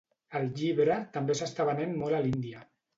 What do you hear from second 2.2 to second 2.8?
a l'Índia.